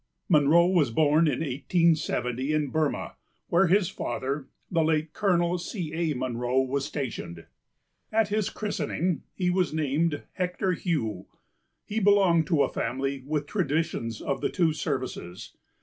Munro 0.27 0.65
was 0.65 0.89
born 0.89 1.27
in 1.27 1.41
1870 1.41 2.53
in 2.53 2.71
Burmah, 2.71 3.17
where 3.49 3.67
his 3.67 3.87
father, 3.87 4.47
the 4.71 4.83
late 4.83 5.13
Colonel 5.13 5.59
C. 5.59 5.93
A. 5.93 6.15
Munro, 6.15 6.59
was 6.59 6.85
stationed. 6.85 7.45
At 8.11 8.29
his 8.29 8.49
christening 8.49 9.21
he 9.35 9.51
was 9.51 9.75
named 9.75 10.23
Hector 10.33 10.71
Hugh. 10.71 11.27
He 11.85 11.99
belonged 11.99 12.47
to 12.47 12.63
a 12.63 12.73
family 12.73 13.21
with 13.27 13.45
traditions 13.45 14.21
of 14.23 14.41
the 14.41 14.49
two 14.49 14.73
services. 14.73 15.55